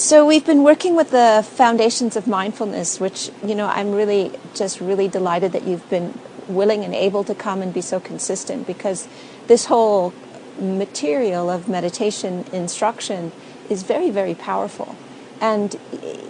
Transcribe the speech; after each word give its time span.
So 0.00 0.26
we've 0.26 0.46
been 0.46 0.62
working 0.62 0.96
with 0.96 1.10
the 1.10 1.46
foundations 1.46 2.16
of 2.16 2.26
mindfulness, 2.26 2.98
which 2.98 3.30
you 3.44 3.54
know 3.54 3.66
I'm 3.66 3.92
really 3.92 4.32
just 4.54 4.80
really 4.80 5.08
delighted 5.08 5.52
that 5.52 5.64
you've 5.64 5.86
been 5.90 6.18
willing 6.48 6.84
and 6.84 6.94
able 6.94 7.22
to 7.24 7.34
come 7.34 7.60
and 7.60 7.72
be 7.72 7.82
so 7.82 8.00
consistent 8.00 8.66
because 8.66 9.06
this 9.46 9.66
whole 9.66 10.14
material 10.58 11.50
of 11.50 11.68
meditation 11.68 12.46
instruction 12.50 13.30
is 13.68 13.82
very 13.82 14.10
very 14.10 14.34
powerful. 14.34 14.96
And 15.38 15.78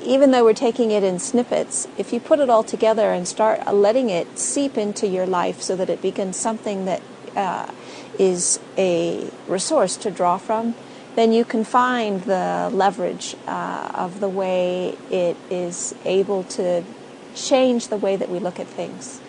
even 0.02 0.32
though 0.32 0.42
we're 0.42 0.52
taking 0.52 0.90
it 0.90 1.04
in 1.04 1.20
snippets, 1.20 1.86
if 1.96 2.12
you 2.12 2.18
put 2.18 2.40
it 2.40 2.50
all 2.50 2.64
together 2.64 3.12
and 3.12 3.26
start 3.28 3.64
letting 3.72 4.10
it 4.10 4.36
seep 4.36 4.76
into 4.76 5.06
your 5.06 5.26
life 5.26 5.62
so 5.62 5.76
that 5.76 5.88
it 5.88 6.02
becomes 6.02 6.36
something 6.36 6.86
that 6.86 7.02
uh, 7.36 7.70
is 8.18 8.58
a 8.76 9.30
resource 9.46 9.96
to 9.98 10.10
draw 10.10 10.38
from, 10.38 10.74
then 11.16 11.32
you 11.32 11.44
can 11.44 11.64
find 11.64 12.22
the 12.22 12.70
leverage 12.72 13.36
uh, 13.46 13.90
of 13.94 14.20
the 14.20 14.28
way 14.28 14.96
it 15.10 15.36
is 15.50 15.94
able 16.04 16.44
to 16.44 16.84
change 17.34 17.88
the 17.88 17.96
way 17.96 18.16
that 18.16 18.28
we 18.28 18.38
look 18.38 18.60
at 18.60 18.66
things. 18.66 19.20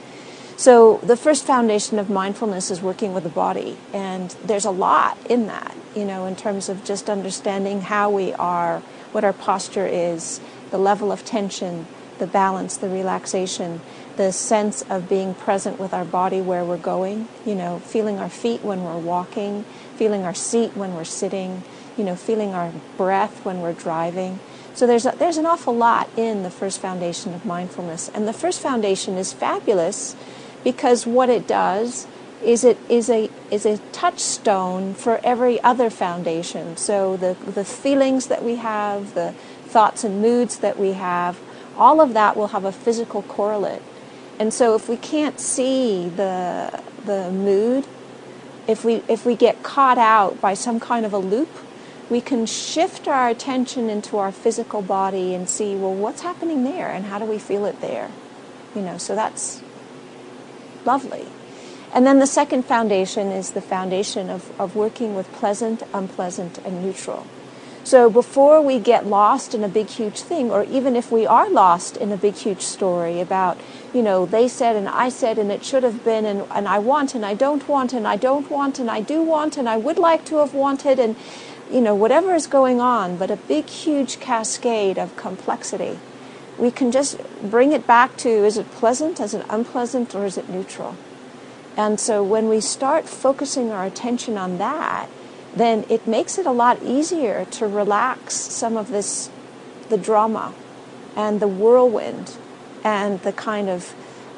So, 0.58 0.98
the 0.98 1.18
first 1.18 1.46
foundation 1.46 1.98
of 1.98 2.10
mindfulness 2.10 2.70
is 2.70 2.82
working 2.82 3.14
with 3.14 3.24
the 3.24 3.30
body, 3.30 3.78
and 3.94 4.30
there's 4.46 4.66
a 4.66 4.72
lot 4.72 5.18
in 5.28 5.48
that, 5.48 5.76
you 5.96 6.06
know, 6.06 6.28
in 6.28 6.36
terms 6.36 6.70
of 6.70 6.84
just 6.84 7.10
understanding 7.10 7.82
how 7.82 8.12
we 8.12 8.34
are 8.34 8.84
what 9.12 9.24
our 9.24 9.34
posture 9.34 9.88
is, 9.88 10.40
the 10.70 10.78
level 10.78 11.12
of 11.12 11.26
tension, 11.26 11.88
the 12.20 12.28
balance, 12.28 12.78
the 12.78 12.88
relaxation, 12.88 13.82
the 14.18 14.32
sense 14.32 14.84
of 14.84 15.10
being 15.10 15.34
present 15.34 15.80
with 15.80 15.94
our 15.94 16.06
body 16.06 16.40
where 16.40 16.64
we're 16.64 16.78
going, 16.78 17.28
you 17.46 17.56
know, 17.56 17.80
feeling 17.80 18.20
our 18.20 18.30
feet 18.30 18.64
when 18.64 18.84
we're 18.84 18.98
walking, 18.98 19.66
feeling 20.02 20.24
our 20.24 20.34
seat 20.34 20.72
when 20.76 20.96
we're 20.96 21.04
sitting, 21.04 21.62
you 21.96 22.04
know, 22.04 22.16
feeling 22.16 22.56
our 22.56 22.74
breath 22.98 23.46
when 23.46 23.62
we're 23.62 23.72
driving. 23.72 24.40
So 24.74 24.88
there's 24.88 25.06
a, 25.06 25.14
there's 25.20 25.38
an 25.38 25.46
awful 25.46 25.76
lot 25.76 26.10
in 26.18 26.42
the 26.42 26.50
first 26.50 26.80
foundation 26.80 27.36
of 27.36 27.46
mindfulness. 27.46 28.10
And 28.10 28.28
the 28.28 28.34
first 28.34 28.62
foundation 28.62 29.16
is 29.16 29.32
fabulous 29.32 30.16
because 30.64 31.06
what 31.06 31.30
it 31.30 31.46
does 31.46 32.08
is 32.44 32.64
it 32.64 32.80
is 32.90 33.12
a 33.12 33.30
is 33.52 33.64
a 33.68 33.78
touchstone 33.92 34.96
for 34.96 35.22
every 35.24 35.62
other 35.62 35.92
foundation. 35.92 36.78
So 36.78 37.16
the 37.16 37.38
the 37.46 37.64
feelings 37.64 38.26
that 38.26 38.44
we 38.44 38.56
have, 38.56 39.14
the 39.14 39.34
thoughts 39.68 40.04
and 40.04 40.20
moods 40.20 40.58
that 40.66 40.80
we 40.80 40.94
have, 40.94 41.40
all 41.78 42.02
of 42.02 42.16
that 42.16 42.36
will 42.36 42.48
have 42.48 42.66
a 42.66 42.72
physical 42.72 43.22
correlate. 43.22 43.84
And 44.40 44.52
so 44.52 44.74
if 44.74 44.90
we 44.90 44.98
can't 44.98 45.40
see 45.40 46.10
the 46.10 46.82
the 47.06 47.30
mood, 47.30 47.86
if 48.68 48.86
we 48.86 49.04
if 49.08 49.26
we 49.26 49.36
get 49.36 49.64
caught 49.64 49.98
out 49.98 50.40
by 50.42 50.54
some 50.54 50.80
kind 50.80 51.06
of 51.06 51.14
a 51.14 51.18
loop, 51.18 51.50
we 52.10 52.22
can 52.22 52.46
shift 52.46 53.08
our 53.08 53.30
attention 53.30 53.90
into 53.90 54.18
our 54.18 54.32
physical 54.32 54.82
body 54.82 55.34
and 55.34 55.48
see, 55.48 55.76
well, 55.76 55.94
what's 55.94 56.22
happening 56.22 56.64
there 56.66 56.90
and 56.90 57.06
how 57.06 57.18
do 57.18 57.26
we 57.26 57.40
feel 57.40 57.66
it 57.66 57.80
there? 57.80 58.12
You 58.76 58.82
know, 58.82 58.98
so 58.98 59.16
that's 59.16 59.62
lovely. 60.86 61.26
And 61.94 62.06
then 62.06 62.20
the 62.20 62.28
second 62.28 62.64
foundation 62.64 63.32
is 63.32 63.52
the 63.52 63.62
foundation 63.62 64.30
of, 64.30 64.52
of 64.60 64.76
working 64.76 65.16
with 65.16 65.32
pleasant, 65.34 65.84
unpleasant, 65.94 66.58
and 66.60 66.84
neutral. 66.84 67.26
So 67.84 68.10
before 68.10 68.62
we 68.62 68.80
get 68.80 69.08
lost 69.08 69.56
in 69.56 69.64
a 69.64 69.68
big, 69.68 69.88
huge 69.88 70.22
thing, 70.22 70.52
or 70.52 70.64
even 70.66 70.96
if 70.96 71.12
we 71.12 71.26
are 71.26 71.50
lost 71.50 71.98
in 71.98 72.12
a 72.12 72.18
big, 72.18 72.36
huge 72.36 72.62
story 72.62 73.20
about, 73.20 73.60
you 73.94 74.04
know, 74.04 74.26
they 74.26 74.48
said 74.48 74.76
and 74.76 74.88
I 74.88 75.10
said 75.10 75.40
and 75.40 75.52
it 75.52 75.66
should 75.66 75.84
have 75.84 76.04
been 76.06 76.26
and, 76.26 76.46
and 76.52 76.68
I 76.68 76.80
want 76.80 77.16
and 77.16 77.26
I 77.26 77.34
don't 77.34 77.68
want 77.68 77.92
and 77.92 78.08
I 78.08 78.18
don't 78.18 78.50
want 78.52 78.78
and 78.80 78.90
I 78.90 79.02
do 79.02 79.22
want 79.24 79.58
and 79.58 79.68
I 79.68 79.78
would 79.78 79.98
like 79.98 80.26
to 80.26 80.38
have 80.38 80.54
wanted 80.54 81.00
and, 81.00 81.16
you 81.72 81.82
know, 81.82 81.96
whatever 81.96 82.36
is 82.36 82.46
going 82.46 82.80
on, 82.80 83.18
but 83.18 83.32
a 83.32 83.36
big, 83.36 83.66
huge 83.66 84.20
cascade 84.20 85.00
of 85.00 85.16
complexity, 85.16 85.98
we 86.60 86.70
can 86.70 86.92
just 86.92 87.20
bring 87.42 87.72
it 87.72 87.88
back 87.88 88.16
to 88.18 88.30
is 88.30 88.58
it 88.58 88.70
pleasant, 88.72 89.20
is 89.20 89.34
it 89.34 89.46
unpleasant, 89.50 90.14
or 90.14 90.26
is 90.26 90.38
it 90.38 90.50
neutral? 90.50 90.96
And 91.76 92.00
so 92.00 92.24
when 92.24 92.48
we 92.48 92.62
start 92.62 93.10
focusing 93.10 93.72
our 93.72 93.86
attention 93.86 94.38
on 94.38 94.60
that, 94.60 95.10
then 95.56 95.86
it 95.90 96.08
makes 96.08 96.38
it 96.38 96.46
a 96.46 96.52
lot 96.52 96.82
easier 96.82 97.46
to 97.46 97.68
relax 97.68 98.36
some 98.36 98.78
of 98.78 98.90
this, 98.90 99.30
the 99.90 99.98
drama 99.98 100.54
and 101.16 101.40
the 101.40 101.48
whirlwind 101.48 102.38
and 102.84 103.22
the 103.22 103.34
kind 103.34 103.70
of 103.70 103.94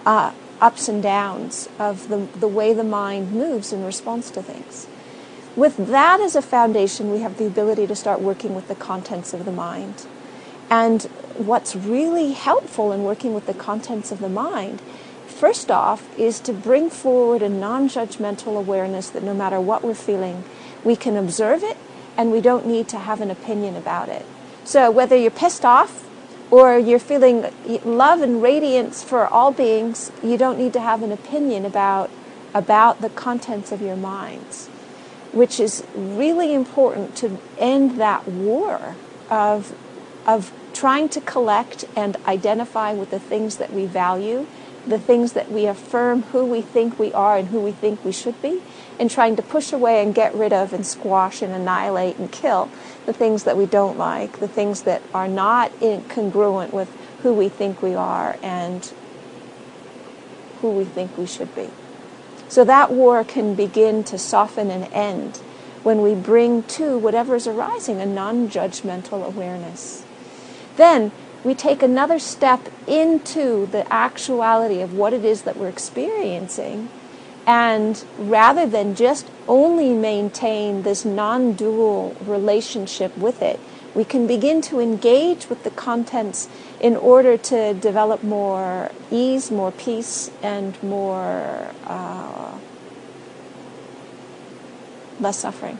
uh, 0.05 0.33
ups 0.59 0.87
and 0.89 1.03
downs 1.03 1.69
of 1.77 2.09
the, 2.09 2.17
the 2.39 2.47
way 2.47 2.73
the 2.73 2.83
mind 2.83 3.31
moves 3.31 3.71
in 3.71 3.83
response 3.83 4.31
to 4.31 4.41
things. 4.41 4.87
With 5.55 5.77
that 5.87 6.19
as 6.19 6.35
a 6.35 6.41
foundation, 6.41 7.11
we 7.11 7.19
have 7.19 7.37
the 7.37 7.45
ability 7.45 7.85
to 7.87 7.95
start 7.95 8.21
working 8.21 8.55
with 8.55 8.67
the 8.67 8.75
contents 8.75 9.33
of 9.33 9.45
the 9.45 9.51
mind. 9.51 10.07
And 10.69 11.03
what's 11.37 11.75
really 11.75 12.31
helpful 12.31 12.91
in 12.91 13.03
working 13.03 13.35
with 13.35 13.45
the 13.45 13.53
contents 13.53 14.11
of 14.11 14.19
the 14.19 14.29
mind 14.29 14.81
First 15.33 15.71
off, 15.71 16.07
is 16.17 16.39
to 16.41 16.53
bring 16.53 16.89
forward 16.89 17.41
a 17.41 17.49
non 17.49 17.89
judgmental 17.89 18.55
awareness 18.55 19.09
that 19.09 19.23
no 19.23 19.33
matter 19.33 19.59
what 19.59 19.83
we're 19.83 19.93
feeling, 19.95 20.43
we 20.83 20.95
can 20.95 21.15
observe 21.15 21.63
it 21.63 21.77
and 22.17 22.31
we 22.31 22.41
don't 22.41 22.65
need 22.65 22.87
to 22.89 22.99
have 22.99 23.21
an 23.21 23.31
opinion 23.31 23.75
about 23.75 24.09
it. 24.09 24.25
So, 24.63 24.91
whether 24.91 25.15
you're 25.15 25.31
pissed 25.31 25.65
off 25.65 26.07
or 26.51 26.77
you're 26.77 26.99
feeling 26.99 27.45
love 27.83 28.21
and 28.21 28.41
radiance 28.41 29.03
for 29.03 29.27
all 29.27 29.51
beings, 29.51 30.11
you 30.23 30.37
don't 30.37 30.57
need 30.57 30.73
to 30.73 30.79
have 30.79 31.01
an 31.01 31.11
opinion 31.11 31.65
about, 31.65 32.09
about 32.53 33.01
the 33.01 33.09
contents 33.09 33.71
of 33.71 33.81
your 33.81 33.95
minds, 33.95 34.67
which 35.31 35.59
is 35.59 35.83
really 35.95 36.53
important 36.53 37.15
to 37.17 37.39
end 37.57 37.99
that 37.99 38.27
war 38.27 38.95
of, 39.29 39.75
of 40.27 40.53
trying 40.73 41.09
to 41.09 41.21
collect 41.21 41.85
and 41.95 42.15
identify 42.27 42.93
with 42.93 43.09
the 43.09 43.19
things 43.19 43.57
that 43.57 43.73
we 43.73 43.85
value 43.85 44.45
the 44.87 44.99
things 44.99 45.33
that 45.33 45.51
we 45.51 45.65
affirm 45.65 46.23
who 46.23 46.45
we 46.45 46.61
think 46.61 46.99
we 46.99 47.13
are 47.13 47.37
and 47.37 47.47
who 47.47 47.59
we 47.59 47.71
think 47.71 48.03
we 48.03 48.11
should 48.11 48.39
be, 48.41 48.61
and 48.99 49.09
trying 49.09 49.35
to 49.35 49.41
push 49.41 49.71
away 49.71 50.03
and 50.03 50.13
get 50.13 50.33
rid 50.35 50.53
of 50.53 50.73
and 50.73 50.85
squash 50.85 51.41
and 51.41 51.53
annihilate 51.53 52.17
and 52.17 52.31
kill 52.31 52.69
the 53.05 53.13
things 53.13 53.43
that 53.43 53.57
we 53.57 53.65
don't 53.65 53.97
like, 53.97 54.39
the 54.39 54.47
things 54.47 54.83
that 54.83 55.01
are 55.13 55.27
not 55.27 55.71
congruent 56.09 56.73
with 56.73 56.89
who 57.21 57.33
we 57.33 57.47
think 57.49 57.81
we 57.81 57.95
are 57.95 58.37
and 58.43 58.93
who 60.61 60.69
we 60.69 60.83
think 60.83 61.17
we 61.17 61.25
should 61.25 61.53
be. 61.55 61.69
So 62.49 62.63
that 62.65 62.91
war 62.91 63.23
can 63.23 63.55
begin 63.55 64.03
to 64.05 64.17
soften 64.17 64.69
and 64.69 64.91
end 64.93 65.37
when 65.81 66.01
we 66.01 66.15
bring 66.15 66.63
to 66.63 66.97
whatever 66.97 67.35
is 67.35 67.47
arising 67.47 67.99
a 67.99 68.05
non 68.05 68.47
judgmental 68.49 69.25
awareness. 69.25 70.05
Then 70.77 71.11
we 71.43 71.53
take 71.53 71.83
another 71.83 72.19
step 72.19 72.69
into 72.87 73.65
the 73.67 73.91
actuality 73.91 74.81
of 74.81 74.93
what 74.93 75.13
it 75.13 75.25
is 75.25 75.43
that 75.43 75.57
we're 75.57 75.69
experiencing. 75.69 76.89
And 77.45 78.03
rather 78.17 78.65
than 78.65 78.95
just 78.95 79.29
only 79.47 79.93
maintain 79.93 80.83
this 80.83 81.03
non 81.03 81.53
dual 81.53 82.15
relationship 82.25 83.17
with 83.17 83.41
it, 83.41 83.59
we 83.93 84.05
can 84.05 84.25
begin 84.25 84.61
to 84.61 84.79
engage 84.79 85.49
with 85.49 85.63
the 85.63 85.69
contents 85.69 86.47
in 86.79 86.95
order 86.95 87.37
to 87.37 87.73
develop 87.73 88.23
more 88.23 88.91
ease, 89.11 89.51
more 89.51 89.71
peace, 89.71 90.31
and 90.41 90.81
more 90.81 91.73
uh, 91.85 92.57
less 95.19 95.39
suffering. 95.39 95.77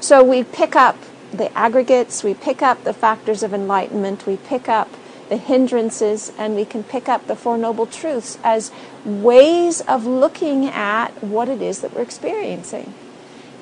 So 0.00 0.22
we 0.22 0.42
pick 0.42 0.76
up 0.76 0.96
the 1.36 1.56
aggregates, 1.56 2.22
we 2.22 2.34
pick 2.34 2.62
up 2.62 2.84
the 2.84 2.92
factors 2.92 3.42
of 3.42 3.52
enlightenment, 3.52 4.26
we 4.26 4.36
pick 4.36 4.68
up 4.68 4.88
the 5.28 5.36
hindrances, 5.36 6.32
and 6.38 6.54
we 6.54 6.64
can 6.64 6.84
pick 6.84 7.08
up 7.08 7.26
the 7.26 7.36
Four 7.36 7.58
Noble 7.58 7.86
Truths 7.86 8.38
as 8.44 8.70
ways 9.04 9.80
of 9.82 10.06
looking 10.06 10.66
at 10.66 11.08
what 11.22 11.48
it 11.48 11.62
is 11.62 11.80
that 11.80 11.94
we're 11.94 12.02
experiencing. 12.02 12.94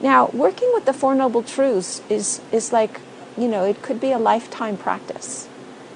Now, 0.00 0.26
working 0.32 0.70
with 0.74 0.84
the 0.84 0.92
Four 0.92 1.14
Noble 1.14 1.42
Truths 1.42 2.02
is, 2.08 2.40
is 2.50 2.72
like, 2.72 3.00
you 3.36 3.48
know, 3.48 3.64
it 3.64 3.82
could 3.82 4.00
be 4.00 4.10
a 4.10 4.18
lifetime 4.18 4.76
practice 4.76 5.48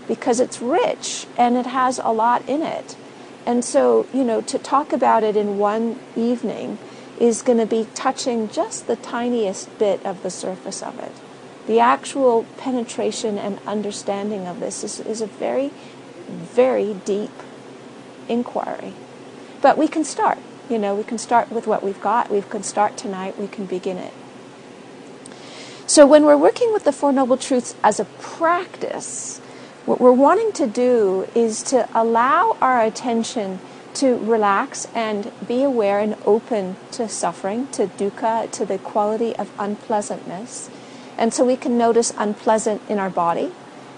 because 0.08 0.38
it's 0.38 0.62
rich 0.62 1.26
and 1.36 1.56
it 1.56 1.66
has 1.66 1.98
a 2.02 2.12
lot 2.12 2.48
in 2.48 2.62
it. 2.62 2.96
And 3.44 3.64
so, 3.64 4.06
you 4.14 4.24
know, 4.24 4.40
to 4.42 4.58
talk 4.58 4.92
about 4.92 5.24
it 5.24 5.36
in 5.36 5.58
one 5.58 5.98
evening 6.14 6.78
is 7.18 7.42
going 7.42 7.58
to 7.58 7.66
be 7.66 7.88
touching 7.94 8.48
just 8.48 8.86
the 8.86 8.96
tiniest 8.96 9.76
bit 9.78 10.04
of 10.06 10.22
the 10.22 10.30
surface 10.30 10.82
of 10.82 10.98
it 11.00 11.12
the 11.66 11.80
actual 11.80 12.44
penetration 12.58 13.38
and 13.38 13.58
understanding 13.66 14.46
of 14.46 14.60
this 14.60 14.84
is, 14.84 15.00
is 15.00 15.20
a 15.20 15.26
very, 15.26 15.72
very 16.28 16.94
deep 17.04 17.32
inquiry. 18.28 18.92
But 19.60 19.76
we 19.76 19.88
can 19.88 20.04
start. 20.04 20.38
You 20.68 20.78
know, 20.78 20.94
we 20.94 21.04
can 21.04 21.18
start 21.18 21.50
with 21.50 21.66
what 21.66 21.82
we've 21.82 22.00
got. 22.00 22.30
We 22.30 22.42
can 22.42 22.62
start 22.62 22.96
tonight. 22.96 23.38
We 23.38 23.48
can 23.48 23.66
begin 23.66 23.98
it. 23.98 24.12
So 25.86 26.06
when 26.06 26.24
we're 26.24 26.36
working 26.36 26.72
with 26.72 26.84
the 26.84 26.92
Four 26.92 27.12
Noble 27.12 27.36
Truths 27.36 27.74
as 27.82 28.00
a 28.00 28.04
practice, 28.04 29.38
what 29.86 30.00
we're 30.00 30.10
wanting 30.10 30.52
to 30.52 30.66
do 30.66 31.28
is 31.34 31.62
to 31.64 31.88
allow 31.94 32.56
our 32.60 32.82
attention 32.82 33.60
to 33.94 34.18
relax 34.18 34.88
and 34.94 35.32
be 35.46 35.62
aware 35.62 36.00
and 36.00 36.16
open 36.26 36.76
to 36.92 37.08
suffering, 37.08 37.68
to 37.68 37.86
dukkha, 37.86 38.50
to 38.50 38.66
the 38.66 38.78
quality 38.78 39.34
of 39.36 39.50
unpleasantness 39.58 40.70
and 41.18 41.32
so 41.32 41.44
we 41.44 41.56
can 41.56 41.78
notice 41.78 42.12
unpleasant 42.16 42.82
in 42.88 42.98
our 42.98 43.10
body, 43.10 43.52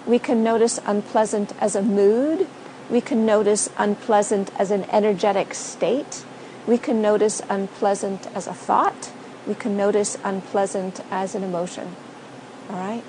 We 0.09 0.17
can 0.17 0.43
notice 0.43 0.79
unpleasant 0.87 1.53
as 1.59 1.75
a 1.75 1.83
mood. 1.83 2.47
We 2.89 2.99
can 2.99 3.27
notice 3.27 3.69
unpleasant 3.77 4.49
as 4.57 4.71
an 4.71 4.85
energetic 4.85 5.53
state. 5.53 6.25
We 6.65 6.79
can 6.79 6.99
notice 6.99 7.43
unpleasant 7.47 8.27
as 8.33 8.47
a 8.47 8.53
thought. 8.53 9.11
We 9.45 9.53
can 9.53 9.77
notice 9.77 10.17
unpleasant 10.23 11.01
as 11.11 11.35
an 11.35 11.43
emotion. 11.43 11.95
All 12.71 12.77
right? 12.77 13.03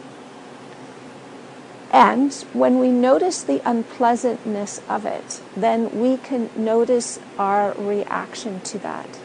And 1.91 2.33
when 2.53 2.79
we 2.79 2.89
notice 2.89 3.43
the 3.43 3.63
unpleasantness 3.65 4.83
of 4.87 5.07
it, 5.07 5.41
then 5.57 6.01
we 6.01 6.19
can 6.19 6.51
notice 6.55 7.19
our 7.39 7.73
reaction 7.73 8.61
to 8.61 8.79
that. 8.81 9.19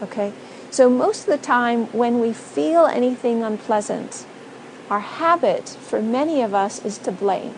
Okay? 0.00 0.32
So, 0.76 0.90
most 0.90 1.20
of 1.20 1.28
the 1.28 1.38
time, 1.38 1.86
when 1.94 2.20
we 2.20 2.34
feel 2.34 2.84
anything 2.84 3.42
unpleasant, 3.42 4.26
our 4.90 5.00
habit 5.00 5.70
for 5.70 6.02
many 6.02 6.42
of 6.42 6.52
us 6.52 6.84
is 6.84 6.98
to 6.98 7.10
blame. 7.10 7.54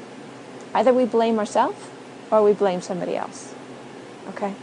Either 0.72 0.94
we 0.94 1.04
blame 1.04 1.40
ourselves 1.40 1.88
or 2.30 2.44
we 2.44 2.52
blame 2.52 2.80
somebody 2.80 3.16
else. 3.16 3.56
Okay? 4.28 4.54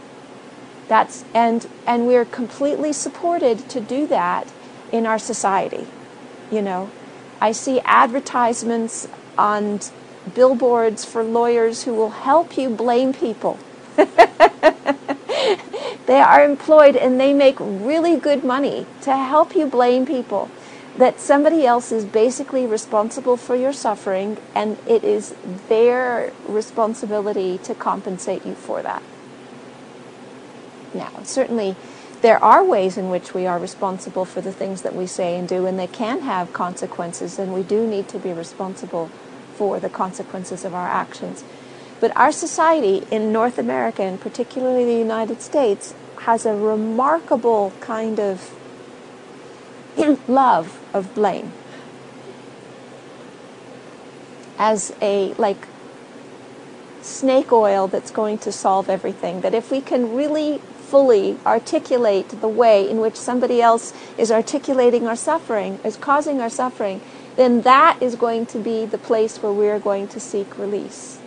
That's 0.88 1.22
and 1.34 1.68
and 1.86 2.06
we're 2.06 2.24
completely 2.24 2.94
supported 2.94 3.68
to 3.68 3.78
do 3.78 4.06
that 4.06 4.50
in 4.90 5.04
our 5.04 5.18
society. 5.18 5.86
You 6.50 6.62
know, 6.62 6.90
I 7.42 7.52
see 7.52 7.80
advertisements 7.80 9.06
on 9.36 9.80
billboards 10.34 11.04
for 11.04 11.22
lawyers 11.22 11.82
who 11.82 11.92
will 11.92 12.24
help 12.24 12.56
you 12.56 12.70
blame 12.70 13.12
people. 13.12 13.58
they 16.06 16.20
are 16.20 16.44
employed 16.44 16.96
and 16.96 17.20
they 17.20 17.34
make 17.34 17.56
really 17.60 18.16
good 18.16 18.44
money 18.44 18.86
to 19.02 19.16
help 19.16 19.54
you 19.54 19.66
blame 19.66 20.06
people. 20.06 20.50
That 20.96 21.20
somebody 21.20 21.66
else 21.66 21.92
is 21.92 22.06
basically 22.06 22.66
responsible 22.66 23.36
for 23.36 23.54
your 23.54 23.72
suffering 23.72 24.38
and 24.54 24.78
it 24.86 25.04
is 25.04 25.34
their 25.68 26.32
responsibility 26.48 27.58
to 27.58 27.74
compensate 27.74 28.46
you 28.46 28.54
for 28.54 28.82
that. 28.82 29.02
Now, 30.94 31.10
certainly 31.24 31.76
there 32.22 32.42
are 32.42 32.64
ways 32.64 32.96
in 32.96 33.10
which 33.10 33.34
we 33.34 33.46
are 33.46 33.58
responsible 33.58 34.24
for 34.24 34.40
the 34.40 34.52
things 34.52 34.82
that 34.82 34.94
we 34.94 35.06
say 35.06 35.36
and 35.36 35.46
do, 35.46 35.66
and 35.66 35.78
they 35.78 35.86
can 35.86 36.22
have 36.22 36.52
consequences, 36.52 37.38
and 37.38 37.52
we 37.52 37.62
do 37.62 37.86
need 37.86 38.08
to 38.08 38.18
be 38.18 38.32
responsible 38.32 39.10
for 39.54 39.78
the 39.78 39.90
consequences 39.90 40.64
of 40.64 40.74
our 40.74 40.88
actions. 40.88 41.44
But 42.00 42.14
our 42.16 42.32
society 42.32 43.06
in 43.10 43.32
North 43.32 43.58
America, 43.58 44.02
and 44.02 44.20
particularly 44.20 44.84
the 44.84 44.98
United 44.98 45.40
States, 45.40 45.94
has 46.20 46.44
a 46.44 46.54
remarkable 46.54 47.72
kind 47.80 48.20
of 48.20 48.54
love 50.28 50.78
of 50.92 51.14
blame 51.14 51.52
as 54.58 54.94
a 55.00 55.34
like 55.34 55.68
snake 57.02 57.52
oil 57.52 57.86
that's 57.86 58.10
going 58.10 58.38
to 58.38 58.52
solve 58.52 58.88
everything. 58.88 59.40
That 59.42 59.54
if 59.54 59.70
we 59.70 59.80
can 59.80 60.14
really 60.14 60.58
fully 60.58 61.38
articulate 61.44 62.28
the 62.28 62.48
way 62.48 62.88
in 62.88 62.98
which 62.98 63.16
somebody 63.16 63.60
else 63.60 63.92
is 64.16 64.30
articulating 64.30 65.06
our 65.06 65.16
suffering, 65.16 65.78
is 65.84 65.96
causing 65.96 66.40
our 66.40 66.50
suffering, 66.50 67.00
then 67.36 67.62
that 67.62 68.00
is 68.02 68.16
going 68.16 68.46
to 68.46 68.58
be 68.58 68.86
the 68.86 68.98
place 68.98 69.42
where 69.42 69.52
we're 69.52 69.78
going 69.78 70.08
to 70.08 70.20
seek 70.20 70.56
release. 70.58 71.18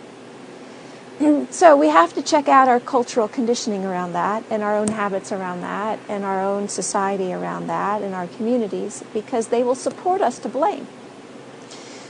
So 1.50 1.76
we 1.76 1.88
have 1.88 2.14
to 2.14 2.22
check 2.22 2.48
out 2.48 2.66
our 2.66 2.80
cultural 2.80 3.28
conditioning 3.28 3.84
around 3.84 4.14
that 4.14 4.42
and 4.48 4.62
our 4.62 4.74
own 4.74 4.88
habits 4.88 5.30
around 5.30 5.60
that 5.60 5.98
and 6.08 6.24
our 6.24 6.40
own 6.42 6.66
society 6.66 7.30
around 7.30 7.66
that 7.66 8.00
and 8.00 8.14
our 8.14 8.26
communities 8.26 9.04
because 9.12 9.48
they 9.48 9.62
will 9.62 9.74
support 9.74 10.22
us 10.22 10.38
to 10.38 10.48
blame. 10.48 10.86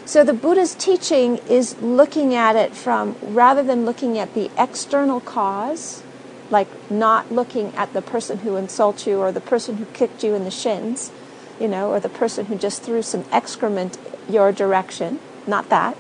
So 0.04 0.22
the 0.22 0.32
Buddha's 0.32 0.76
teaching 0.76 1.38
is 1.48 1.76
looking 1.80 2.34
at 2.34 2.54
it 2.54 2.72
from 2.72 3.16
rather 3.22 3.64
than 3.64 3.84
looking 3.84 4.16
at 4.16 4.34
the 4.34 4.48
external 4.56 5.20
cause, 5.20 6.04
like 6.50 6.68
not 6.88 7.32
looking 7.32 7.74
at 7.74 7.92
the 7.92 8.02
person 8.02 8.38
who 8.38 8.54
insults 8.54 9.08
you 9.08 9.18
or 9.18 9.32
the 9.32 9.40
person 9.40 9.78
who 9.78 9.86
kicked 9.86 10.22
you 10.22 10.34
in 10.34 10.44
the 10.44 10.50
shins, 10.52 11.10
you 11.58 11.66
know, 11.66 11.90
or 11.90 11.98
the 11.98 12.08
person 12.08 12.46
who 12.46 12.56
just 12.56 12.82
threw 12.82 13.02
some 13.02 13.24
excrement 13.32 13.98
your 14.28 14.52
direction, 14.52 15.18
not 15.48 15.68
that, 15.68 15.96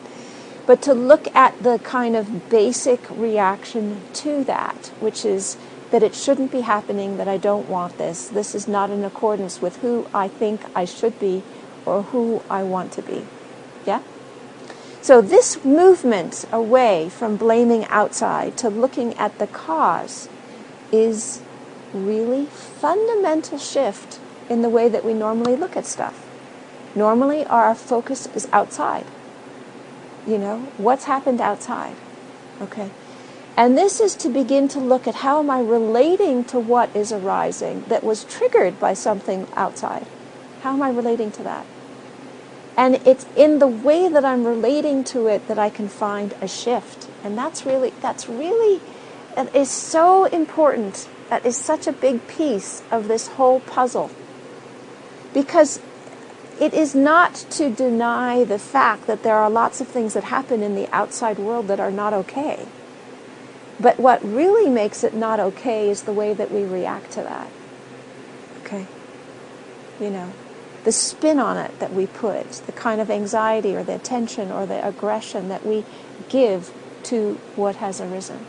but 0.66 0.82
to 0.82 0.94
look 0.94 1.34
at 1.34 1.62
the 1.62 1.78
kind 1.80 2.16
of 2.16 2.48
basic 2.48 3.00
reaction 3.10 4.02
to 4.14 4.44
that, 4.44 4.92
which 5.00 5.24
is 5.24 5.56
that 5.90 6.02
it 6.02 6.14
shouldn't 6.14 6.52
be 6.52 6.60
happening, 6.60 7.16
that 7.16 7.28
I 7.28 7.36
don't 7.36 7.68
want 7.68 7.98
this, 7.98 8.28
this 8.28 8.54
is 8.54 8.68
not 8.68 8.90
in 8.90 9.04
accordance 9.04 9.60
with 9.60 9.76
who 9.78 10.06
I 10.14 10.28
think 10.28 10.60
I 10.74 10.84
should 10.84 11.18
be 11.18 11.42
or 11.84 12.02
who 12.04 12.42
I 12.48 12.62
want 12.62 12.92
to 12.92 13.02
be. 13.02 13.26
Yeah? 13.86 14.02
So, 15.02 15.20
this 15.20 15.64
movement 15.64 16.44
away 16.52 17.08
from 17.08 17.36
blaming 17.36 17.86
outside 17.86 18.56
to 18.58 18.68
looking 18.68 19.14
at 19.14 19.38
the 19.38 19.46
cause 19.46 20.28
is 20.92 21.40
really 21.94 22.46
fundamental 22.46 23.58
shift 23.58 24.20
in 24.48 24.62
the 24.62 24.68
way 24.68 24.88
that 24.88 25.04
we 25.04 25.14
normally 25.14 25.56
look 25.56 25.76
at 25.76 25.86
stuff. 25.86 26.26
Normally, 26.94 27.46
our 27.46 27.74
focus 27.74 28.28
is 28.34 28.46
outside. 28.52 29.06
You 30.30 30.38
know, 30.38 30.58
what's 30.76 31.06
happened 31.06 31.40
outside? 31.40 31.96
Okay. 32.62 32.92
And 33.56 33.76
this 33.76 33.98
is 33.98 34.14
to 34.14 34.28
begin 34.28 34.68
to 34.68 34.78
look 34.78 35.08
at 35.08 35.16
how 35.16 35.40
am 35.40 35.50
I 35.50 35.60
relating 35.60 36.44
to 36.44 36.60
what 36.60 36.94
is 36.94 37.10
arising 37.10 37.82
that 37.88 38.04
was 38.04 38.22
triggered 38.22 38.78
by 38.78 38.94
something 38.94 39.48
outside? 39.56 40.06
How 40.62 40.74
am 40.74 40.82
I 40.82 40.90
relating 40.90 41.32
to 41.32 41.42
that? 41.42 41.66
And 42.76 42.94
it's 43.04 43.26
in 43.34 43.58
the 43.58 43.66
way 43.66 44.08
that 44.08 44.24
I'm 44.24 44.46
relating 44.46 45.02
to 45.04 45.26
it 45.26 45.48
that 45.48 45.58
I 45.58 45.68
can 45.68 45.88
find 45.88 46.32
a 46.40 46.46
shift. 46.46 47.08
And 47.24 47.36
that's 47.36 47.66
really, 47.66 47.92
that's 48.00 48.28
really 48.28 48.80
that 49.34 49.52
is 49.52 49.68
so 49.68 50.26
important. 50.26 51.08
That 51.28 51.44
is 51.44 51.56
such 51.56 51.88
a 51.88 51.92
big 51.92 52.28
piece 52.28 52.84
of 52.88 53.08
this 53.08 53.26
whole 53.26 53.58
puzzle. 53.58 54.12
Because 55.34 55.80
it 56.60 56.74
is 56.74 56.94
not 56.94 57.34
to 57.50 57.70
deny 57.70 58.44
the 58.44 58.58
fact 58.58 59.06
that 59.06 59.22
there 59.22 59.36
are 59.36 59.48
lots 59.48 59.80
of 59.80 59.88
things 59.88 60.12
that 60.12 60.24
happen 60.24 60.62
in 60.62 60.74
the 60.74 60.94
outside 60.94 61.38
world 61.38 61.68
that 61.68 61.80
are 61.80 61.90
not 61.90 62.12
okay. 62.12 62.66
But 63.80 63.98
what 63.98 64.22
really 64.22 64.68
makes 64.68 65.02
it 65.02 65.14
not 65.14 65.40
okay 65.40 65.88
is 65.88 66.02
the 66.02 66.12
way 66.12 66.34
that 66.34 66.52
we 66.52 66.64
react 66.64 67.12
to 67.12 67.22
that. 67.22 67.48
Okay? 68.62 68.86
You 69.98 70.10
know, 70.10 70.32
the 70.84 70.92
spin 70.92 71.38
on 71.38 71.56
it 71.56 71.78
that 71.78 71.94
we 71.94 72.06
put, 72.06 72.50
the 72.66 72.72
kind 72.72 73.00
of 73.00 73.10
anxiety 73.10 73.74
or 73.74 73.82
the 73.82 73.94
attention 73.94 74.52
or 74.52 74.66
the 74.66 74.86
aggression 74.86 75.48
that 75.48 75.64
we 75.64 75.86
give 76.28 76.74
to 77.04 77.40
what 77.56 77.76
has 77.76 78.02
arisen. 78.02 78.46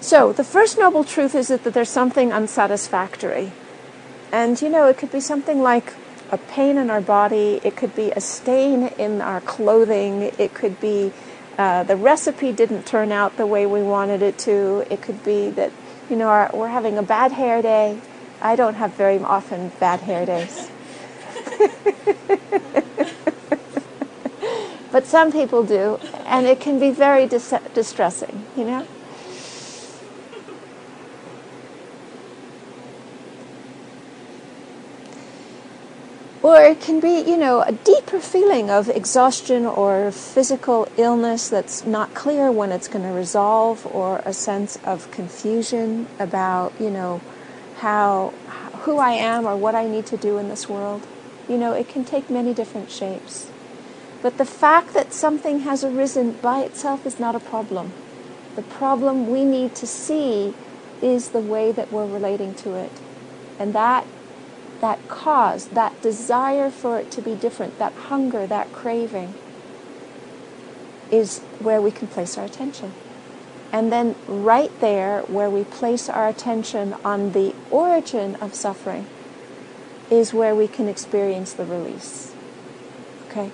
So, 0.00 0.32
the 0.32 0.44
first 0.44 0.78
noble 0.78 1.04
truth 1.04 1.34
is 1.34 1.48
that, 1.48 1.64
that 1.64 1.74
there's 1.74 1.90
something 1.90 2.32
unsatisfactory. 2.32 3.52
And, 4.32 4.60
you 4.62 4.68
know, 4.68 4.86
it 4.86 4.96
could 4.96 5.10
be 5.10 5.20
something 5.20 5.60
like 5.60 5.92
a 6.30 6.38
pain 6.38 6.78
in 6.78 6.90
our 6.90 7.00
body, 7.00 7.60
it 7.64 7.76
could 7.76 7.94
be 7.96 8.12
a 8.12 8.20
stain 8.20 8.84
in 8.98 9.20
our 9.20 9.40
clothing, 9.40 10.30
it 10.38 10.54
could 10.54 10.80
be 10.80 11.12
uh, 11.58 11.82
the 11.82 11.96
recipe 11.96 12.52
didn't 12.52 12.86
turn 12.86 13.10
out 13.12 13.36
the 13.36 13.46
way 13.46 13.66
we 13.66 13.82
wanted 13.82 14.22
it 14.22 14.38
to, 14.38 14.86
it 14.90 15.02
could 15.02 15.22
be 15.24 15.50
that, 15.50 15.72
you 16.08 16.16
know, 16.16 16.28
our, 16.28 16.50
we're 16.54 16.68
having 16.68 16.96
a 16.96 17.02
bad 17.02 17.32
hair 17.32 17.60
day. 17.60 18.00
I 18.40 18.56
don't 18.56 18.74
have 18.74 18.94
very 18.94 19.18
often 19.18 19.72
bad 19.80 20.00
hair 20.00 20.24
days. 20.24 20.70
but 24.92 25.04
some 25.04 25.30
people 25.30 25.64
do, 25.64 25.98
and 26.24 26.46
it 26.46 26.60
can 26.60 26.78
be 26.78 26.90
very 26.90 27.26
dis- 27.26 27.52
distressing, 27.74 28.46
you 28.56 28.64
know? 28.64 28.86
Or 36.42 36.62
it 36.62 36.80
can 36.80 37.00
be, 37.00 37.20
you 37.20 37.36
know, 37.36 37.60
a 37.60 37.72
deeper 37.72 38.18
feeling 38.18 38.70
of 38.70 38.88
exhaustion 38.88 39.66
or 39.66 40.10
physical 40.10 40.88
illness 40.96 41.50
that's 41.50 41.84
not 41.84 42.14
clear 42.14 42.50
when 42.50 42.72
it's 42.72 42.88
going 42.88 43.04
to 43.04 43.12
resolve, 43.12 43.86
or 43.94 44.22
a 44.24 44.32
sense 44.32 44.78
of 44.84 45.10
confusion 45.10 46.06
about, 46.18 46.72
you 46.80 46.90
know, 46.90 47.20
how 47.78 48.32
who 48.84 48.96
I 48.96 49.12
am 49.12 49.46
or 49.46 49.54
what 49.54 49.74
I 49.74 49.86
need 49.86 50.06
to 50.06 50.16
do 50.16 50.38
in 50.38 50.48
this 50.48 50.66
world. 50.66 51.06
You 51.46 51.58
know, 51.58 51.72
it 51.72 51.88
can 51.88 52.04
take 52.04 52.30
many 52.30 52.54
different 52.54 52.90
shapes. 52.90 53.50
But 54.22 54.38
the 54.38 54.46
fact 54.46 54.94
that 54.94 55.12
something 55.12 55.60
has 55.60 55.84
arisen 55.84 56.32
by 56.32 56.60
itself 56.60 57.04
is 57.04 57.20
not 57.20 57.34
a 57.34 57.40
problem. 57.40 57.92
The 58.56 58.62
problem 58.62 59.30
we 59.30 59.44
need 59.44 59.74
to 59.76 59.86
see 59.86 60.54
is 61.02 61.30
the 61.30 61.40
way 61.40 61.72
that 61.72 61.92
we're 61.92 62.06
relating 62.06 62.54
to 62.56 62.74
it. 62.74 62.92
And 63.58 63.74
that 63.74 64.06
that 64.80 65.08
cause, 65.08 65.68
that 65.68 66.00
desire 66.02 66.70
for 66.70 66.98
it 66.98 67.10
to 67.12 67.22
be 67.22 67.34
different, 67.34 67.78
that 67.78 67.92
hunger, 67.92 68.46
that 68.46 68.72
craving, 68.72 69.34
is 71.10 71.40
where 71.58 71.80
we 71.80 71.90
can 71.90 72.08
place 72.08 72.38
our 72.38 72.44
attention. 72.44 72.92
And 73.72 73.92
then, 73.92 74.16
right 74.26 74.72
there, 74.80 75.22
where 75.22 75.48
we 75.48 75.64
place 75.64 76.08
our 76.08 76.28
attention 76.28 76.94
on 77.04 77.32
the 77.32 77.54
origin 77.70 78.36
of 78.36 78.54
suffering, 78.54 79.06
is 80.10 80.34
where 80.34 80.54
we 80.54 80.66
can 80.66 80.88
experience 80.88 81.52
the 81.52 81.64
release. 81.64 82.34
Okay? 83.28 83.50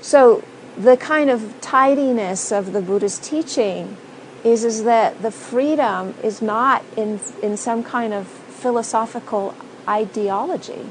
So 0.00 0.42
the 0.78 0.96
kind 0.96 1.30
of 1.30 1.54
tidiness 1.60 2.50
of 2.50 2.72
the 2.72 2.80
Buddha's 2.80 3.18
teaching 3.18 3.96
is, 4.42 4.64
is 4.64 4.84
that 4.84 5.20
the 5.22 5.30
freedom 5.30 6.14
is 6.22 6.40
not 6.40 6.84
in, 6.96 7.20
in 7.42 7.56
some 7.56 7.82
kind 7.82 8.12
of 8.12 8.26
philosophical 8.26 9.54
ideology. 9.88 10.86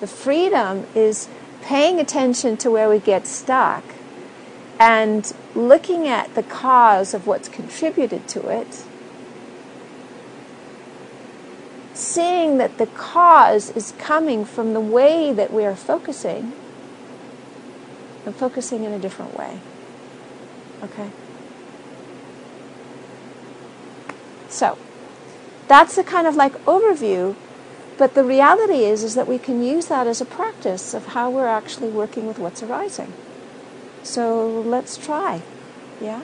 The 0.00 0.06
freedom 0.06 0.86
is 0.94 1.28
paying 1.62 2.00
attention 2.00 2.56
to 2.58 2.70
where 2.70 2.88
we 2.88 2.98
get 2.98 3.26
stuck 3.26 3.84
and 4.78 5.32
looking 5.54 6.08
at 6.08 6.34
the 6.34 6.42
cause 6.42 7.14
of 7.14 7.26
what's 7.26 7.48
contributed 7.48 8.26
to 8.28 8.48
it, 8.48 8.84
seeing 11.94 12.58
that 12.58 12.78
the 12.78 12.86
cause 12.86 13.70
is 13.70 13.94
coming 13.98 14.44
from 14.44 14.72
the 14.72 14.80
way 14.80 15.32
that 15.32 15.52
we 15.52 15.64
are 15.64 15.76
focusing 15.76 16.52
and 18.26 18.34
focusing 18.34 18.84
in 18.84 18.92
a 18.92 18.98
different 18.98 19.36
way. 19.38 19.60
Okay? 20.82 21.10
So, 24.48 24.76
that's 25.68 25.96
the 25.96 26.04
kind 26.04 26.26
of 26.26 26.36
like 26.36 26.52
overview, 26.64 27.36
but 27.98 28.14
the 28.14 28.24
reality 28.24 28.84
is 28.84 29.04
is 29.04 29.14
that 29.14 29.28
we 29.28 29.38
can 29.38 29.62
use 29.62 29.86
that 29.86 30.06
as 30.06 30.20
a 30.20 30.24
practice 30.24 30.94
of 30.94 31.06
how 31.08 31.30
we're 31.30 31.46
actually 31.46 31.88
working 31.88 32.26
with 32.26 32.38
what's 32.38 32.62
arising. 32.62 33.12
So, 34.02 34.60
let's 34.62 34.96
try. 34.96 35.42
Yeah? 36.00 36.22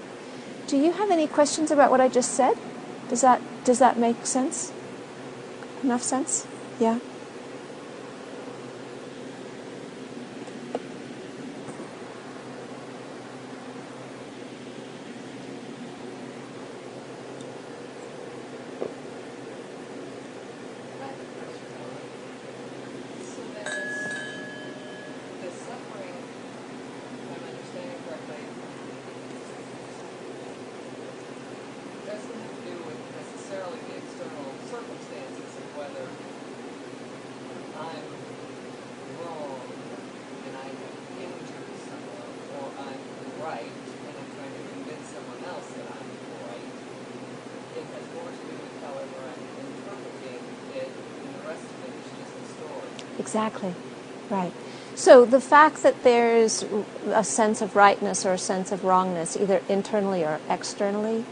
Do 0.67 0.77
you 0.77 0.93
have 0.93 1.11
any 1.11 1.27
questions 1.27 1.71
about 1.71 1.91
what 1.91 2.01
I 2.01 2.09
just 2.09 2.33
said? 2.33 2.57
Does 3.09 3.21
that 3.23 3.41
does 3.65 3.79
that 3.79 3.99
make 3.99 4.27
sense? 4.27 4.73
Enough 5.83 6.03
sense? 6.03 6.47
Yeah. 6.81 6.99
Exactly. 53.29 53.75
Right. 54.31 54.53
So 54.95 55.27
the 55.27 55.41
fact 55.41 55.83
that 55.83 56.03
there's 56.03 56.65
a 57.09 57.23
sense 57.23 57.61
of 57.61 57.77
rightness 57.77 58.25
or 58.25 58.33
a 58.33 58.39
sense 58.39 58.73
of 58.73 58.85
wrongness, 58.85 59.37
either 59.37 59.61
internally 59.69 60.25
or 60.25 60.41
externally, 60.49 61.27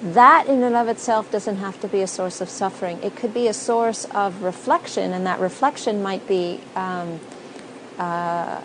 that 0.00 0.46
in 0.46 0.62
and 0.62 0.76
of 0.76 0.86
itself 0.86 1.28
doesn't 1.32 1.56
have 1.56 1.80
to 1.80 1.88
be 1.88 2.02
a 2.02 2.06
source 2.06 2.40
of 2.40 2.48
suffering. 2.48 3.00
It 3.02 3.16
could 3.16 3.34
be 3.34 3.48
a 3.48 3.52
source 3.52 4.04
of 4.06 4.44
reflection, 4.44 5.12
and 5.12 5.26
that 5.26 5.40
reflection 5.40 6.04
might 6.04 6.26
be 6.28 6.60
um, 6.76 7.18
uh, 7.98 8.60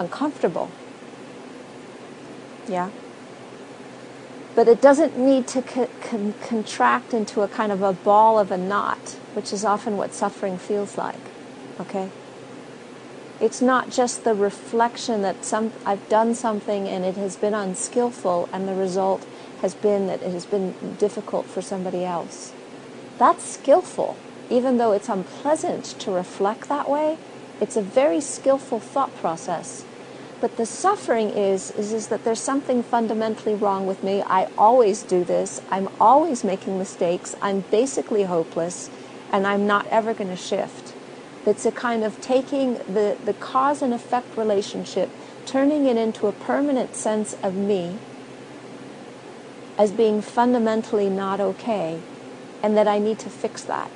uncomfortable. 0.00 0.72
Yeah? 2.66 2.90
But 4.56 4.66
it 4.66 4.80
doesn't 4.80 5.16
need 5.16 5.46
to 5.48 5.62
co- 5.62 5.88
con- 6.00 6.34
contract 6.42 7.14
into 7.14 7.42
a 7.42 7.48
kind 7.48 7.70
of 7.70 7.80
a 7.80 7.92
ball 7.92 8.40
of 8.40 8.50
a 8.50 8.58
knot 8.58 9.18
which 9.36 9.52
is 9.52 9.66
often 9.66 9.98
what 9.98 10.14
suffering 10.14 10.56
feels 10.56 10.96
like. 10.96 11.20
Okay? 11.78 12.08
It's 13.38 13.60
not 13.60 13.90
just 13.90 14.24
the 14.24 14.34
reflection 14.34 15.20
that 15.20 15.44
some 15.44 15.72
I've 15.84 16.08
done 16.08 16.34
something 16.34 16.88
and 16.88 17.04
it 17.04 17.16
has 17.16 17.36
been 17.36 17.52
unskillful 17.52 18.48
and 18.50 18.66
the 18.66 18.74
result 18.74 19.26
has 19.60 19.74
been 19.74 20.06
that 20.06 20.22
it 20.22 20.32
has 20.32 20.46
been 20.46 20.74
difficult 20.98 21.44
for 21.44 21.60
somebody 21.60 22.02
else. 22.02 22.54
That's 23.18 23.44
skillful. 23.44 24.16
Even 24.48 24.78
though 24.78 24.92
it's 24.92 25.10
unpleasant 25.10 25.84
to 26.00 26.10
reflect 26.10 26.70
that 26.70 26.88
way, 26.88 27.18
it's 27.60 27.76
a 27.76 27.82
very 27.82 28.22
skillful 28.22 28.80
thought 28.80 29.14
process. 29.16 29.84
But 30.40 30.56
the 30.56 30.64
suffering 30.64 31.28
is, 31.28 31.72
is, 31.72 31.92
is 31.92 32.06
that 32.08 32.24
there's 32.24 32.40
something 32.40 32.82
fundamentally 32.82 33.54
wrong 33.54 33.86
with 33.86 34.02
me. 34.02 34.22
I 34.22 34.48
always 34.56 35.02
do 35.02 35.24
this. 35.24 35.60
I'm 35.70 35.90
always 36.00 36.42
making 36.42 36.78
mistakes. 36.78 37.36
I'm 37.42 37.60
basically 37.70 38.22
hopeless 38.22 38.88
and 39.32 39.46
I'm 39.46 39.66
not 39.66 39.86
ever 39.88 40.14
going 40.14 40.30
to 40.30 40.36
shift. 40.36 40.94
It's 41.46 41.64
a 41.64 41.72
kind 41.72 42.02
of 42.02 42.20
taking 42.20 42.74
the, 42.74 43.16
the 43.24 43.34
cause 43.34 43.82
and 43.82 43.94
effect 43.94 44.36
relationship, 44.36 45.10
turning 45.44 45.86
it 45.86 45.96
into 45.96 46.26
a 46.26 46.32
permanent 46.32 46.96
sense 46.96 47.36
of 47.42 47.54
me 47.54 47.98
as 49.78 49.92
being 49.92 50.20
fundamentally 50.22 51.08
not 51.08 51.38
okay, 51.38 52.00
and 52.62 52.76
that 52.76 52.88
I 52.88 52.98
need 52.98 53.18
to 53.20 53.30
fix 53.30 53.62
that. 53.62 53.90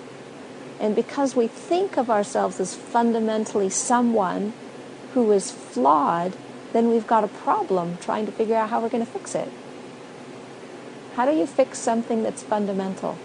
And 0.78 0.94
because 0.94 1.34
we 1.34 1.46
think 1.46 1.96
of 1.96 2.08
ourselves 2.08 2.60
as 2.60 2.74
fundamentally 2.74 3.68
someone 3.68 4.52
who 5.14 5.32
is 5.32 5.50
flawed, 5.50 6.34
then 6.72 6.88
we've 6.88 7.06
got 7.06 7.24
a 7.24 7.28
problem 7.28 7.98
trying 8.00 8.26
to 8.26 8.32
figure 8.32 8.56
out 8.56 8.70
how 8.70 8.80
we're 8.80 8.88
going 8.88 9.04
to 9.04 9.10
fix 9.10 9.34
it. 9.34 9.50
How 11.16 11.26
do 11.26 11.36
you 11.36 11.46
fix 11.46 11.78
something 11.78 12.22
that's 12.22 12.42
fundamental? 12.42 13.18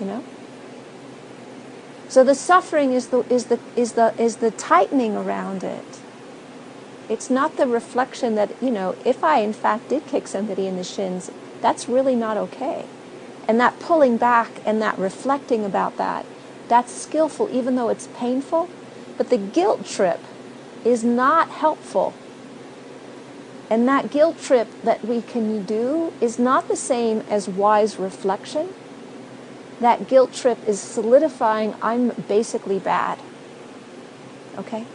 You 0.00 0.06
know? 0.06 0.24
So 2.14 2.22
the 2.22 2.34
suffering 2.34 2.92
is 2.92 3.08
the 3.08 3.24
is 3.32 3.46
the 3.46 3.58
is 3.76 3.94
the 3.94 4.14
is 4.18 4.36
the 4.36 4.52
tightening 4.52 5.16
around 5.16 5.64
it. 5.64 5.98
It's 7.08 7.28
not 7.28 7.56
the 7.56 7.66
reflection 7.66 8.36
that 8.36 8.50
you 8.62 8.70
know 8.70 8.94
if 9.04 9.24
i 9.24 9.40
in 9.40 9.52
fact 9.52 9.88
did 9.88 10.06
kick 10.06 10.28
somebody 10.28 10.66
in 10.66 10.76
the 10.76 10.84
shins 10.84 11.30
that's 11.60 11.88
really 11.88 12.14
not 12.14 12.36
okay. 12.36 12.84
And 13.48 13.58
that 13.58 13.80
pulling 13.80 14.16
back 14.16 14.60
and 14.64 14.80
that 14.80 14.98
reflecting 14.98 15.64
about 15.64 15.96
that 15.96 16.24
that's 16.68 16.92
skillful 16.92 17.48
even 17.52 17.74
though 17.74 17.88
it's 17.88 18.08
painful 18.16 18.68
but 19.18 19.30
the 19.30 19.38
guilt 19.38 19.84
trip 19.84 20.20
is 20.84 21.02
not 21.02 21.48
helpful. 21.50 22.14
And 23.70 23.88
that 23.88 24.10
guilt 24.12 24.38
trip 24.38 24.68
that 24.84 25.04
we 25.04 25.20
can 25.22 25.64
do 25.64 26.12
is 26.20 26.38
not 26.38 26.68
the 26.68 26.76
same 26.76 27.24
as 27.28 27.48
wise 27.48 27.98
reflection 27.98 28.68
that 29.80 30.08
guilt 30.08 30.32
trip 30.32 30.58
is 30.66 30.80
solidifying 30.80 31.74
I'm 31.82 32.10
basically 32.28 32.78
bad. 32.78 33.18
Okay? 34.58 34.86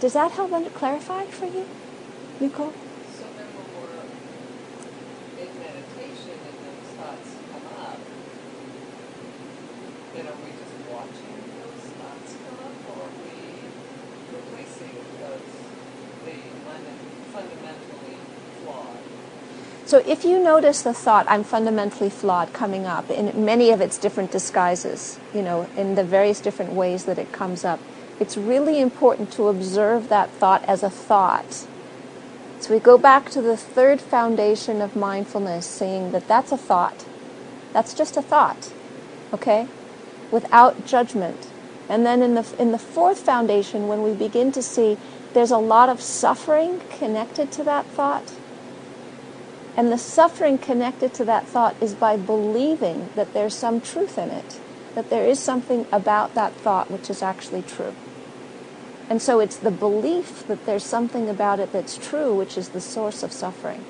Does 0.00 0.14
that 0.14 0.32
help 0.32 0.50
clarify 0.74 1.26
for 1.26 1.46
you, 1.46 1.68
Nicole? 2.40 2.72
So 3.18 3.24
then 3.36 3.46
when 3.52 3.66
we're 3.76 4.00
in 5.44 5.50
meditation 5.60 6.40
and 6.40 6.56
those 6.64 6.88
thoughts 6.96 7.30
come 7.52 7.66
up, 7.84 8.00
then 10.14 10.24
are 10.24 10.38
we 10.40 10.50
just 10.56 10.76
watching 10.88 11.36
those 11.60 11.84
thoughts 12.00 12.30
come 12.32 12.58
up 12.64 12.76
or 12.88 13.04
are 13.04 13.14
we 13.28 13.60
replacing 14.32 14.94
those, 15.20 15.52
the 16.24 16.36
fundamentally 17.30 17.90
flawed 17.90 17.99
so 19.90 19.98
if 20.06 20.24
you 20.24 20.38
notice 20.38 20.82
the 20.82 20.94
thought, 20.94 21.26
I'm 21.28 21.42
fundamentally 21.42 22.10
flawed, 22.10 22.52
coming 22.52 22.86
up 22.86 23.10
in 23.10 23.44
many 23.44 23.72
of 23.72 23.80
its 23.80 23.98
different 23.98 24.30
disguises, 24.30 25.18
you 25.34 25.42
know, 25.42 25.68
in 25.76 25.96
the 25.96 26.04
various 26.04 26.38
different 26.38 26.74
ways 26.74 27.06
that 27.06 27.18
it 27.18 27.32
comes 27.32 27.64
up, 27.64 27.80
it's 28.20 28.36
really 28.36 28.80
important 28.80 29.32
to 29.32 29.48
observe 29.48 30.08
that 30.08 30.30
thought 30.30 30.64
as 30.66 30.84
a 30.84 30.90
thought. 30.90 31.66
So 32.60 32.72
we 32.72 32.78
go 32.78 32.98
back 32.98 33.30
to 33.30 33.42
the 33.42 33.56
third 33.56 34.00
foundation 34.00 34.80
of 34.80 34.94
mindfulness, 34.94 35.66
saying 35.66 36.12
that 36.12 36.28
that's 36.28 36.52
a 36.52 36.56
thought. 36.56 37.04
That's 37.72 37.92
just 37.92 38.16
a 38.16 38.22
thought, 38.22 38.72
okay? 39.32 39.66
Without 40.30 40.86
judgment. 40.86 41.48
And 41.88 42.06
then 42.06 42.22
in 42.22 42.36
the, 42.36 42.46
in 42.60 42.70
the 42.70 42.78
fourth 42.78 43.18
foundation, 43.18 43.88
when 43.88 44.04
we 44.04 44.14
begin 44.14 44.52
to 44.52 44.62
see 44.62 44.98
there's 45.32 45.50
a 45.50 45.58
lot 45.58 45.88
of 45.88 46.00
suffering 46.00 46.80
connected 46.90 47.50
to 47.50 47.64
that 47.64 47.86
thought, 47.86 48.36
and 49.80 49.90
the 49.90 49.96
suffering 49.96 50.58
connected 50.58 51.14
to 51.14 51.24
that 51.24 51.48
thought 51.48 51.74
is 51.80 51.94
by 51.94 52.14
believing 52.14 53.08
that 53.14 53.32
there's 53.32 53.54
some 53.54 53.80
truth 53.80 54.18
in 54.18 54.28
it, 54.28 54.60
that 54.94 55.08
there 55.08 55.24
is 55.24 55.38
something 55.38 55.86
about 55.90 56.34
that 56.34 56.52
thought 56.52 56.90
which 56.90 57.08
is 57.08 57.22
actually 57.22 57.62
true. 57.62 57.94
And 59.08 59.22
so 59.22 59.40
it's 59.40 59.56
the 59.56 59.70
belief 59.70 60.46
that 60.48 60.66
there's 60.66 60.84
something 60.84 61.30
about 61.30 61.60
it 61.60 61.72
that's 61.72 61.96
true 61.96 62.34
which 62.34 62.58
is 62.58 62.68
the 62.68 62.80
source 62.82 63.22
of 63.22 63.32
suffering. 63.32 63.82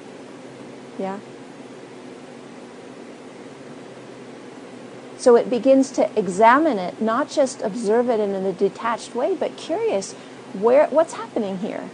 Yeah? 0.97 1.19
So 5.19 5.35
it 5.35 5.51
begins 5.51 5.91
to 5.91 6.09
examine 6.17 6.79
it, 6.79 7.03
not 7.03 7.29
just 7.29 7.63
observe 7.63 8.09
it 8.09 8.21
in 8.21 8.33
a 8.33 8.53
detached 8.53 9.17
way, 9.17 9.35
but 9.35 9.57
curious, 9.57 10.13
where 10.53 10.87
what's 10.87 11.15
happening 11.15 11.59
here? 11.59 11.91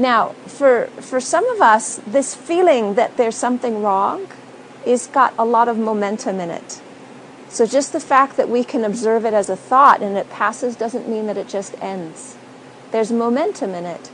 Now, 0.00 0.28
for 0.46 0.86
for 0.96 1.20
some 1.20 1.46
of 1.50 1.60
us, 1.60 2.00
this 2.06 2.34
feeling 2.34 2.94
that 2.94 3.18
there's 3.18 3.36
something 3.36 3.82
wrong 3.82 4.28
is 4.86 5.06
got 5.06 5.34
a 5.38 5.44
lot 5.44 5.68
of 5.68 5.76
momentum 5.76 6.40
in 6.40 6.48
it. 6.48 6.80
So 7.50 7.66
just 7.66 7.92
the 7.92 8.00
fact 8.00 8.38
that 8.38 8.48
we 8.48 8.64
can 8.64 8.82
observe 8.82 9.26
it 9.26 9.34
as 9.34 9.50
a 9.50 9.56
thought 9.56 10.00
and 10.00 10.16
it 10.16 10.30
passes 10.30 10.74
doesn't 10.74 11.06
mean 11.06 11.26
that 11.26 11.36
it 11.36 11.48
just 11.48 11.74
ends. 11.82 12.38
There's 12.92 13.12
momentum 13.12 13.74
in 13.74 13.84
it. 13.84 14.10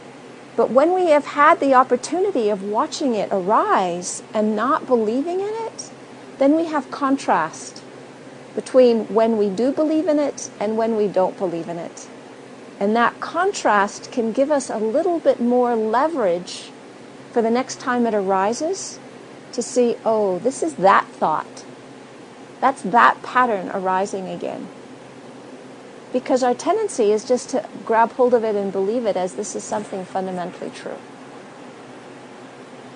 But 0.56 0.70
when 0.70 0.92
we 0.92 1.10
have 1.10 1.26
had 1.26 1.60
the 1.60 1.74
opportunity 1.74 2.48
of 2.48 2.64
watching 2.64 3.14
it 3.14 3.28
arise 3.30 4.24
and 4.34 4.56
not 4.56 4.88
believing 4.88 5.38
in 5.38 5.54
it, 5.68 5.92
then 6.38 6.56
we 6.56 6.64
have 6.64 6.90
contrast 6.90 7.80
between 8.56 9.04
when 9.04 9.38
we 9.38 9.50
do 9.50 9.70
believe 9.70 10.08
in 10.08 10.18
it 10.18 10.50
and 10.58 10.76
when 10.76 10.96
we 10.96 11.06
don't 11.06 11.38
believe 11.38 11.68
in 11.68 11.78
it. 11.78 12.08
And 12.78 12.94
that 12.94 13.20
contrast 13.20 14.12
can 14.12 14.32
give 14.32 14.50
us 14.50 14.68
a 14.68 14.78
little 14.78 15.18
bit 15.18 15.40
more 15.40 15.74
leverage 15.74 16.70
for 17.32 17.42
the 17.42 17.50
next 17.50 17.80
time 17.80 18.06
it 18.06 18.14
arises 18.14 18.98
to 19.52 19.62
see, 19.62 19.96
oh, 20.04 20.38
this 20.38 20.62
is 20.62 20.74
that 20.74 21.06
thought. 21.06 21.64
That's 22.60 22.82
that 22.82 23.22
pattern 23.22 23.70
arising 23.70 24.28
again. 24.28 24.68
Because 26.12 26.42
our 26.42 26.54
tendency 26.54 27.12
is 27.12 27.26
just 27.26 27.50
to 27.50 27.68
grab 27.84 28.12
hold 28.12 28.34
of 28.34 28.44
it 28.44 28.54
and 28.54 28.72
believe 28.72 29.06
it 29.06 29.16
as 29.16 29.34
this 29.34 29.56
is 29.56 29.64
something 29.64 30.04
fundamentally 30.04 30.70
true. 30.70 30.98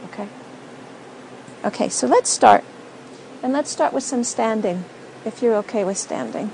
Okay? 0.06 0.28
Okay, 1.64 1.88
so 1.88 2.06
let's 2.06 2.30
start. 2.30 2.64
And 3.42 3.52
let's 3.52 3.70
start 3.70 3.92
with 3.92 4.04
some 4.04 4.25
standing, 4.25 4.84
if 5.25 5.42
you're 5.42 5.56
okay 5.56 5.84
with 5.84 5.99
standing. 5.99 6.50